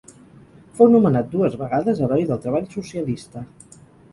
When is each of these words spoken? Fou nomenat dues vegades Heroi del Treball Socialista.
Fou 0.77 0.89
nomenat 0.93 1.29
dues 1.35 1.57
vegades 1.61 2.01
Heroi 2.07 2.27
del 2.33 2.41
Treball 2.47 2.67
Socialista. 2.75 3.45